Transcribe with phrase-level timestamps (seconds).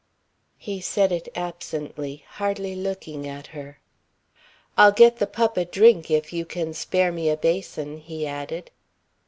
[0.57, 3.77] He said it absently, hardly looking at her.
[4.75, 8.71] "I'll get the pup a drink if you can spare me a basin," he added.